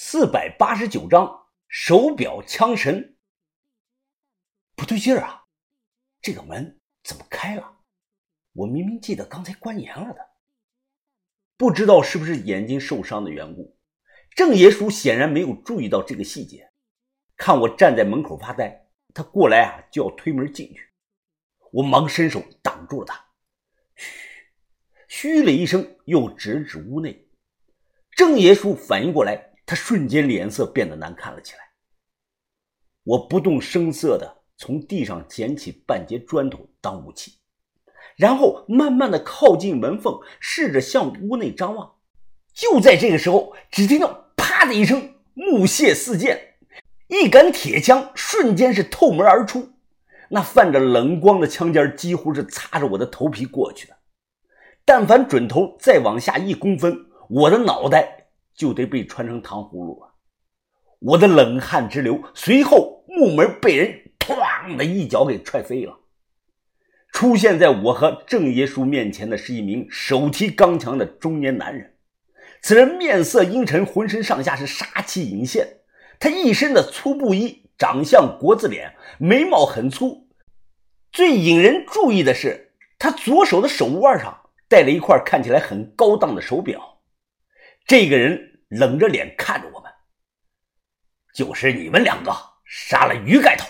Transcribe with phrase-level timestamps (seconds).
[0.00, 3.16] 四百八十九章手表枪神。
[4.76, 5.46] 不对劲儿啊！
[6.22, 7.80] 这个门怎么开了？
[8.52, 10.20] 我明明记得刚才关严了的。
[11.56, 13.76] 不知道是不是眼睛受伤的缘故，
[14.36, 16.70] 郑爷叔显然没有注意到这个细节。
[17.36, 20.92] 看我站在门口发呆，他过来啊就要推门进去，
[21.72, 23.26] 我忙伸手挡住了他。
[23.96, 24.14] 嘘，
[25.08, 27.28] 嘘了一声，又指了指屋内。
[28.12, 29.47] 郑爷叔反应过来。
[29.68, 31.58] 他瞬间脸色变得难看了起来。
[33.04, 37.34] 我不动声色的从地上捡起半截砖头当武器，
[38.16, 41.96] 然后慢慢的靠近门缝，试着向屋内张望。
[42.54, 46.54] 就在这个时候，只听到“啪”的一声，木屑四溅，
[47.08, 49.68] 一杆铁枪瞬间是透门而出，
[50.30, 53.94] 那泛着冷光的枪尖几乎是擦着我的头皮过去的。
[54.86, 58.17] 但凡准头再往下一公分，我的脑袋。
[58.58, 60.12] 就得被穿成糖葫芦了，
[60.98, 62.20] 我的冷汗直流。
[62.34, 65.96] 随后，木门被人“砰”的一脚给踹飞了。
[67.12, 71.94] 出现在我和郑爷叔面前的是一名手提钢枪的中年男人。
[72.60, 75.78] 此人面色阴沉，浑身上下是杀气隐现。
[76.18, 80.26] 他一身的粗布衣，长相国字脸，眉毛很粗。
[81.12, 84.36] 最引人注意的是，他左手的手腕上
[84.68, 86.96] 戴了一块看起来很高档的手表。
[87.86, 89.92] 这个人冷着脸看着我们，
[91.34, 92.32] 就是你们两个
[92.64, 93.66] 杀了于盖头，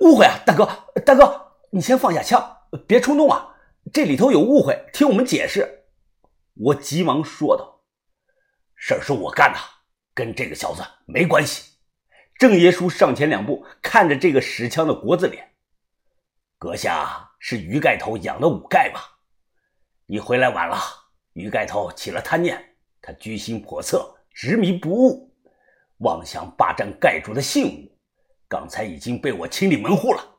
[0.00, 0.64] 误会啊，大哥，
[1.04, 3.56] 大哥，你先放下枪，别冲动啊，
[3.92, 5.84] 这里头有误会，听我们解释。
[6.54, 7.84] 我急忙说道
[8.74, 9.58] ：“事儿是我干的，
[10.14, 11.72] 跟这个小子没关系。”
[12.38, 15.54] 郑爷叔上前两步，看着这个使枪的国字脸，
[16.58, 19.18] 阁下是于盖头养的五盖吧？
[20.06, 20.78] 你回来晚了，
[21.34, 22.73] 于盖头起了贪念。
[23.06, 25.30] 他居心叵测，执迷不悟，
[25.98, 27.92] 妄想霸占盖主的信物。
[28.48, 30.36] 刚才已经被我清理门户了。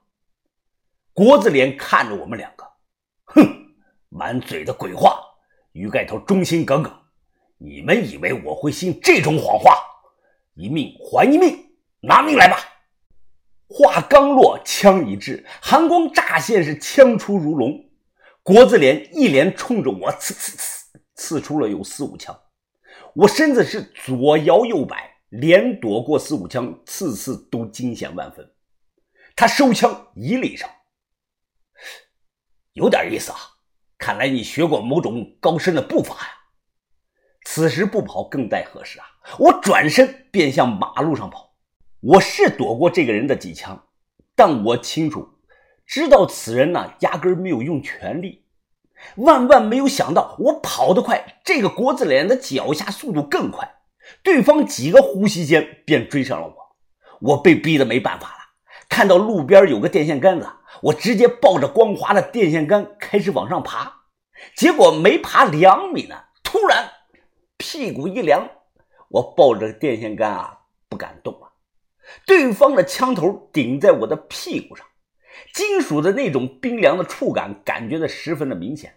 [1.13, 2.65] 国字脸看着我们两个，
[3.25, 3.47] 哼，
[4.09, 5.21] 满嘴的鬼话。
[5.73, 6.91] 于盖头忠心耿耿，
[7.59, 9.77] 你们以为我会信这种谎话？
[10.55, 11.69] 一命还一命，
[11.99, 12.57] 拿命来吧！
[13.67, 17.79] 话刚落，枪已至，寒光乍现，是枪出如龙。
[18.41, 22.35] 国字脸一连冲着我刺刺刺，刺出了有四五枪。
[23.15, 28.51] 我身子是左摇右摆，连躲过四五枪，次次都惊险万分。
[29.37, 30.69] 他收枪，咦了一声
[32.73, 33.37] ：“有点意思啊，
[33.97, 36.29] 看来你学过某种高深的步法呀。”
[37.47, 39.05] 此时不跑更待何时啊！
[39.39, 41.55] 我转身便向马路上跑。
[42.01, 43.87] 我是躲过这个人的几枪，
[44.35, 45.39] 但我清楚，
[45.85, 48.44] 知道此人呢，压根没有用全力。
[49.17, 53.75] 万万没有想到，我跑得快，这个国字脸的脚下速度更快，
[54.23, 56.55] 对方几个呼吸间便追上了我。
[57.21, 58.35] 我被逼得没办法了，
[58.89, 60.49] 看到路边有个电线杆子，
[60.81, 64.01] 我直接抱着光滑的电线杆开始往上爬。
[64.55, 66.91] 结果没爬两米呢，突然
[67.57, 68.49] 屁股一凉，
[69.09, 71.53] 我抱着电线杆啊不敢动了。
[72.25, 74.85] 对方的枪头顶在我的屁股上。
[75.53, 78.95] 金属的那种冰凉的触感，感觉的十分的明显。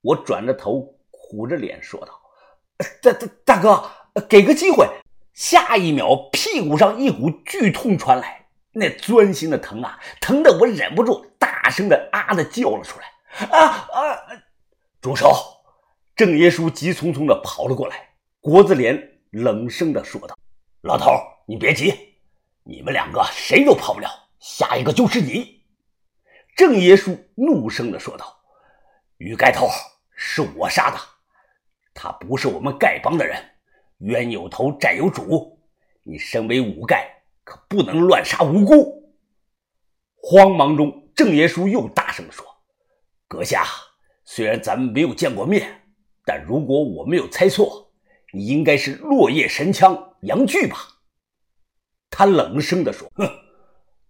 [0.00, 2.20] 我转着头，苦着脸说道
[3.02, 3.90] ：“大大大哥，
[4.28, 4.88] 给个机会。”
[5.34, 13.06] 下一秒，屁股上一股剧痛传来，那钻心的疼啊，疼得我忍不住大声的啊的叫了出来。
[13.46, 14.18] 啊啊！
[15.00, 15.32] 住手！
[16.16, 20.36] 郑爷叔急匆匆的跑了过来，国字脸冷声的说道
[20.82, 21.12] ：“老头，
[21.46, 21.94] 你别急，
[22.64, 24.08] 你们两个谁都跑不了，
[24.40, 25.57] 下一个就是你。”
[26.58, 28.36] 郑爷叔怒声的说道
[29.18, 29.68] ：“于盖头
[30.16, 30.98] 是我杀的，
[31.94, 33.40] 他不是我们丐帮的人，
[33.98, 35.56] 冤有头债有主。
[36.02, 37.06] 你身为五丐，
[37.44, 39.14] 可不能乱杀无辜。”
[40.20, 42.44] 慌忙中，郑爷叔又大声说
[43.28, 43.64] ：“阁下，
[44.24, 45.80] 虽然咱们没有见过面，
[46.24, 47.92] 但如果我没有猜错，
[48.32, 50.76] 你应该是落叶神枪杨巨吧？”
[52.10, 53.30] 他冷声的说：“哼，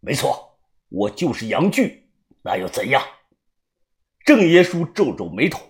[0.00, 0.58] 没错，
[0.88, 2.04] 我就是杨巨。”
[2.43, 3.02] 那又怎样？
[4.25, 5.61] 郑爷叔皱皱眉头。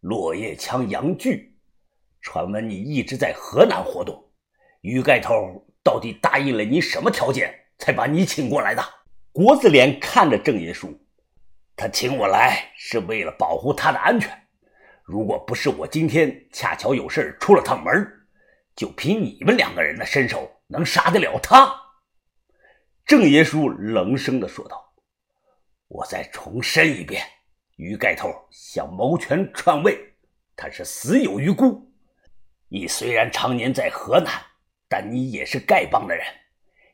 [0.00, 1.58] 落叶枪杨巨，
[2.22, 4.30] 传闻你一直在河南活动。
[4.80, 5.34] 于盖头
[5.82, 8.82] 到底答应了你什么条件，才把你请过来的？
[9.30, 10.98] 国字脸看着郑爷叔，
[11.76, 14.30] 他请我来是为了保护他的安全。
[15.04, 17.92] 如果不是我今天恰巧有事出了趟门，
[18.74, 21.74] 就凭你们两个人的身手，能杀得了他？
[23.04, 24.89] 郑爷叔冷声的说道。
[25.90, 27.20] 我再重申一遍，
[27.74, 29.98] 于盖头想谋权篡位，
[30.54, 31.92] 他是死有余辜。
[32.68, 34.30] 你虽然常年在河南，
[34.88, 36.24] 但你也是丐帮的人，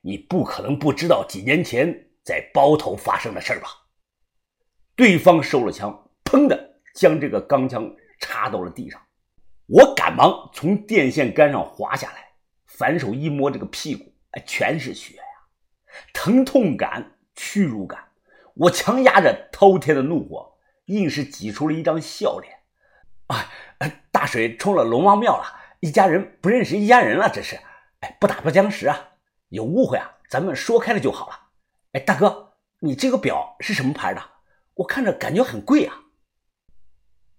[0.00, 3.68] 你不可能不知道几年前在包头发生的事吧？
[4.94, 8.98] 对方收了枪，砰的将这个钢枪插到了地上。
[9.66, 12.28] 我赶忙从电线杆上滑下来，
[12.64, 15.22] 反手一摸这个屁股，哎，全是血呀！
[16.14, 18.05] 疼痛感、屈辱感，
[18.56, 22.54] 我强压着滔天的怒火，硬是挤出了一张笑脸。
[23.26, 23.50] 啊，
[24.10, 25.44] 大水冲了龙王庙了，
[25.80, 27.58] 一家人不认识一家人了，这是。
[28.00, 29.10] 哎，不打不相识啊！
[29.48, 31.48] 有误会啊，咱们说开了就好了。
[31.92, 34.22] 哎，大哥，你这个表是什么牌的？
[34.74, 36.04] 我看着感觉很贵啊。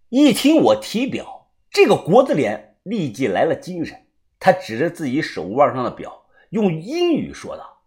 [0.09, 4.07] 一听我提表，这个国字脸立即来了精神，
[4.39, 7.83] 他指着自己手腕上的表，用英语说道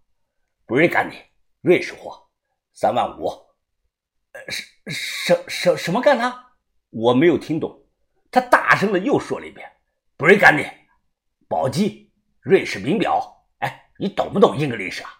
[0.66, 1.16] b r i g a n d
[1.60, 2.29] 瑞士货，
[2.80, 3.28] 三万五。
[4.32, 6.44] 呃，什什什什么干的？
[6.88, 7.78] 我没有听懂。
[8.30, 9.70] 他大声的又说了一遍
[10.16, 10.66] b r i g a n d
[11.46, 12.10] 宝鸡。
[12.40, 15.10] 瑞士名表，哎，你懂不懂英格丽史啊？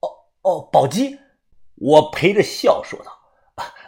[0.00, 0.08] 哦
[0.40, 1.20] 哦，宝鸡，
[1.74, 3.12] 我陪着笑说道：“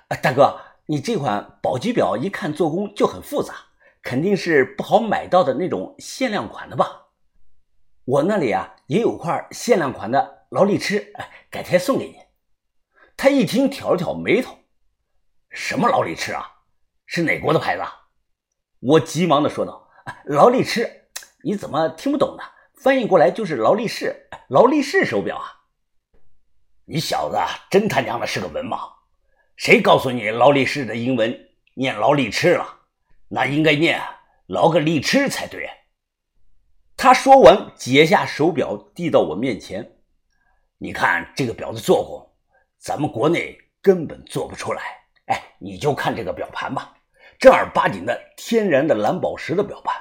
[0.08, 3.54] 啊，大哥，你这款宝鸡表一看做工就很复杂，
[4.02, 7.06] 肯定是不好买到的那种限量款的吧？
[8.04, 12.18] 我那里啊也有块限量款的劳力士，哎，改天送给你。”
[13.18, 14.56] 他一听挑了挑眉头
[15.50, 16.62] ：“什么劳力士啊？
[17.04, 17.82] 是哪国的牌子？”
[18.78, 19.90] 我急忙的说道
[20.24, 21.10] ：“劳力士，
[21.42, 22.44] 你怎么听不懂呢？”
[22.80, 25.66] 翻译过来就是劳力士，劳力士手表啊！
[26.84, 27.36] 你小子
[27.68, 28.78] 真他娘的是个文盲！
[29.56, 32.82] 谁告诉你劳力士的英文念劳力吃了？
[33.26, 34.00] 那应该念
[34.46, 35.68] 劳个力吃才对。
[36.96, 39.96] 他说完，解下手表递到我面前。
[40.78, 42.27] 你看这个表的做工，
[42.78, 44.82] 咱们国内根本做不出来。
[45.26, 46.96] 哎，你就看这个表盘吧，
[47.38, 49.94] 正儿八经的天然的蓝宝石的表盘，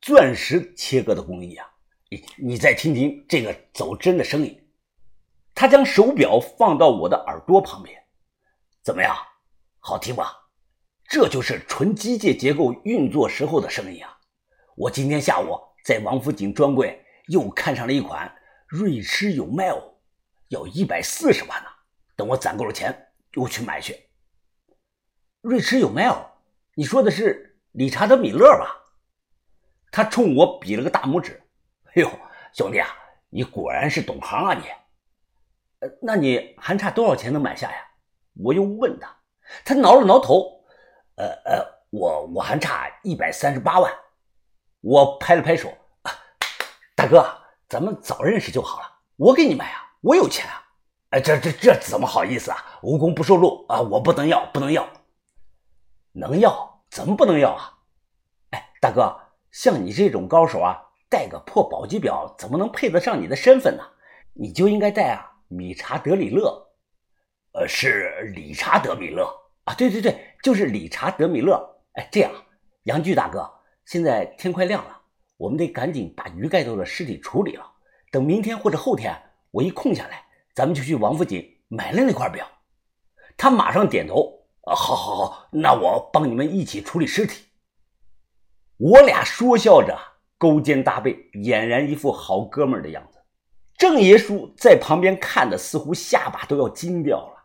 [0.00, 1.68] 钻石切割的工艺啊！
[2.10, 4.68] 你你再听听这个走针的声音，
[5.54, 8.02] 他将手表放到我的耳朵旁边，
[8.82, 9.16] 怎么样？
[9.78, 10.36] 好听吧？
[11.08, 14.18] 这就是纯机械结构运作时候的声音啊！
[14.74, 18.34] 我今天下午在王府井专柜又看上了一款
[18.66, 19.94] 瑞驰有迈哦，
[20.48, 21.68] 要一百四十万呢。
[22.22, 24.08] 等我攒够了钱，就去买去。
[25.40, 26.24] 瑞驰有迈哦，
[26.76, 28.80] 你说的是理查德米勒吧？
[29.90, 31.42] 他冲我比了个大拇指。
[31.86, 32.08] 哎呦，
[32.54, 32.88] 兄弟啊，
[33.28, 34.62] 你果然是懂行啊你！
[36.00, 37.88] 那你还差多少钱能买下呀？
[38.34, 39.16] 我又问他，
[39.64, 40.64] 他挠了挠头，
[41.16, 43.92] 呃呃，我我还差一百三十八万。
[44.80, 45.76] 我拍了拍手，
[46.94, 47.26] 大哥，
[47.68, 48.86] 咱们早认识就好了，
[49.16, 50.61] 我给你买啊，我有钱啊！
[51.12, 52.56] 哎，这这这怎么好意思啊？
[52.80, 53.82] 无功不受禄啊！
[53.82, 54.88] 我不能要，不能要，
[56.12, 56.82] 能要？
[56.90, 57.78] 怎么不能要啊？
[58.52, 59.14] 哎，大哥，
[59.50, 60.82] 像你这种高手啊！
[61.10, 63.84] 戴个破宝鸡表怎么能配得上你的身份呢？
[64.32, 66.66] 你就应该戴啊，米查德里勒，
[67.52, 69.30] 呃，是理查德米勒
[69.64, 71.62] 啊，对对对，就是理查德米勒。
[71.92, 72.32] 哎，这样，
[72.84, 73.46] 杨巨大哥，
[73.84, 74.98] 现在天快亮了，
[75.36, 77.70] 我们得赶紧把鱼盖头的尸体处理了。
[78.10, 79.14] 等明天或者后天
[79.50, 80.24] 我一空下来，
[80.54, 82.46] 咱们就去王府井买了那块表。
[83.36, 87.44] 他马上点头，啊，好，好，好，那我帮你们一起处理尸体。
[88.76, 89.98] 我俩说笑着。
[90.38, 93.20] 勾肩搭背，俨然一副好哥们的样子。
[93.78, 97.44] 郑爷叔在旁边看的，似乎下巴都要惊掉了。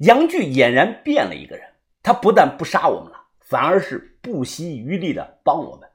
[0.00, 1.66] 杨巨俨然变了一个人，
[2.02, 5.88] 他不但不杀我们了，反而是不惜余力的帮我们。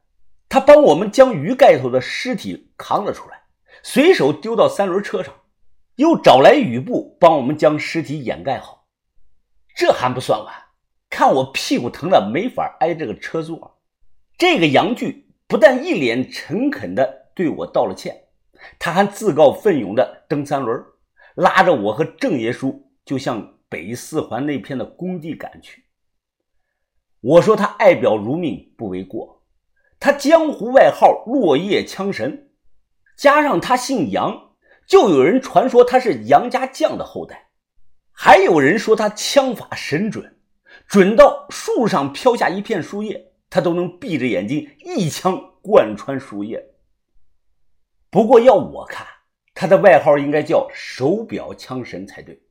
[0.50, 3.40] 他帮我们将鱼盖头的尸体扛了出来，
[3.84, 5.32] 随手丢到三轮车上，
[5.98, 8.88] 又找来雨布帮我们将尸体掩盖好。
[9.76, 10.54] 这还不算完，
[11.10, 13.80] 看我屁股疼的没法挨这个车座，
[14.38, 15.26] 这个杨巨。
[15.48, 18.26] 不但一脸诚恳地对我道了歉，
[18.78, 20.84] 他还自告奋勇地蹬三轮，
[21.36, 25.86] 拉着我和郑爷叔就向北四环那片的工地赶去。
[27.22, 29.46] 我说他爱表如命不为过，
[30.02, 32.50] 他江湖外号落叶枪神，
[33.16, 34.47] 加上他姓杨，
[34.88, 37.50] 就有人传说他是杨家将的后代，
[38.12, 40.40] 还有人说他枪法神准，
[40.88, 43.26] 准到树上飘下一片树叶。
[43.50, 46.62] 他都能闭着眼睛一枪贯穿树叶。
[48.10, 49.08] 不过要我看，
[49.54, 52.42] 他的外号应该叫手表枪神才对。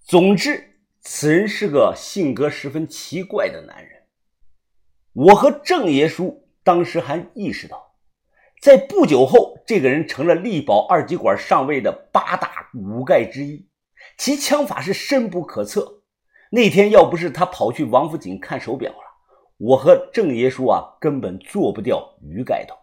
[0.00, 4.02] 总之，此人是个性格十分奇怪的男人。
[5.12, 7.89] 我和郑爷叔当时还意识到，
[8.60, 13.66] 在不久后，这个人成了力保二极管上位的八大武盖之一，
[14.18, 16.02] 其枪法是深不可测。
[16.50, 18.98] 那天要不是他跑去王府井看手表了。
[19.56, 22.74] 我和郑爷叔啊，根本做不掉鱼盖头。